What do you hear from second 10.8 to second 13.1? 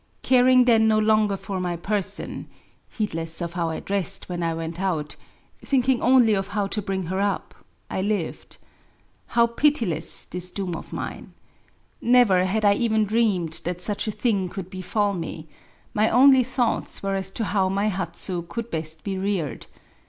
mine"]! Never had I even